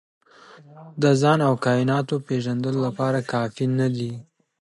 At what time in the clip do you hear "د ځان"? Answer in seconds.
1.01-1.39